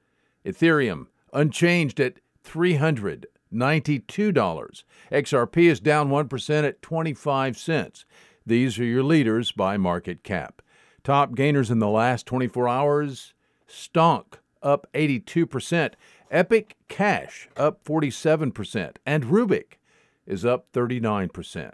[0.44, 4.82] Ethereum unchanged at $392.
[5.10, 8.04] XRP is down 1% at 25 cents.
[8.44, 10.60] These are your leaders by market cap.
[11.02, 13.32] Top gainers in the last 24 hours
[13.66, 15.94] Stonk up 82%.
[16.30, 19.78] Epic Cash up 47%, and Rubic
[20.26, 21.72] is up 39%.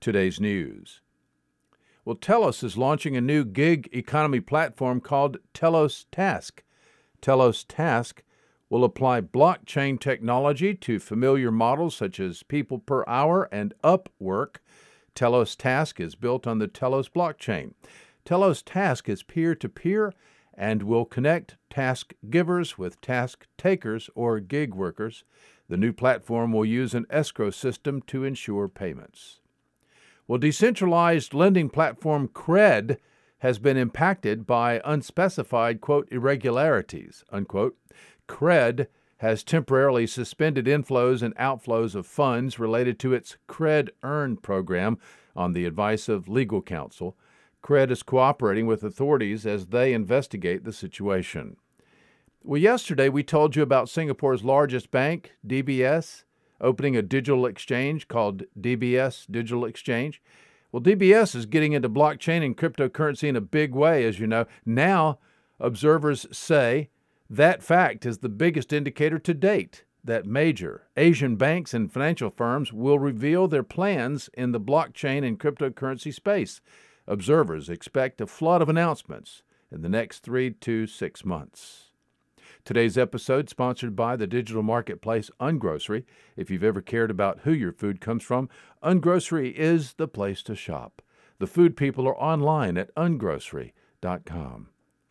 [0.00, 1.00] Today's news.
[2.04, 6.64] Well, Telos is launching a new gig economy platform called Telos Task.
[7.20, 8.24] Telos Task
[8.68, 14.56] will apply blockchain technology to familiar models such as PeoplePerHour and Upwork.
[15.14, 17.74] Telos Task is built on the Telos blockchain.
[18.24, 20.12] Telos Task is peer to peer
[20.58, 25.22] and will connect task givers with task takers or gig workers.
[25.68, 29.38] The new platform will use an escrow system to ensure payments.
[30.26, 32.98] Well, decentralized lending platform Cred
[33.38, 37.76] has been impacted by unspecified, quote, irregularities, unquote.
[38.28, 44.98] Cred has temporarily suspended inflows and outflows of funds related to its Cred Earn program
[45.36, 47.16] on the advice of legal counsel.
[47.62, 51.56] Cred is cooperating with authorities as they investigate the situation.
[52.42, 56.24] Well, yesterday we told you about Singapore's largest bank, DBS,
[56.60, 60.22] opening a digital exchange called DBS Digital Exchange.
[60.70, 64.46] Well, DBS is getting into blockchain and cryptocurrency in a big way, as you know.
[64.64, 65.18] Now,
[65.58, 66.90] observers say
[67.28, 72.72] that fact is the biggest indicator to date that major Asian banks and financial firms
[72.72, 76.60] will reveal their plans in the blockchain and cryptocurrency space.
[77.08, 79.42] Observers expect a flood of announcements
[79.72, 81.86] in the next three to six months.
[82.66, 86.04] Today's episode sponsored by the digital marketplace Ungrocery.
[86.36, 88.50] If you've ever cared about who your food comes from,
[88.82, 91.00] Ungrocery is the place to shop.
[91.38, 94.68] The food people are online at ungrocery.com.